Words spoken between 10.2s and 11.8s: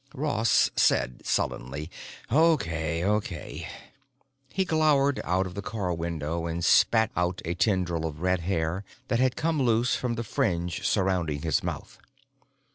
fringe surrounding his